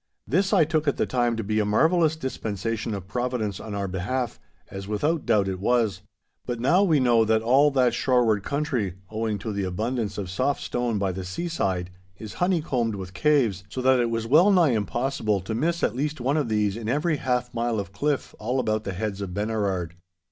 [0.25, 3.87] This I took at the time to be a marvellous dispensation of Providence on our
[3.87, 4.39] behalf,
[4.71, 6.01] as without doubt it was.
[6.47, 10.59] But now we know that all that shoreward country, owing to the abundance of soft
[10.63, 15.39] stone by the seaside, is honeycombed with caves, so that it was well nigh impossible
[15.41, 18.85] to miss at least one of these in every half mile of cliff all about
[18.85, 19.93] the Heads of Benerard.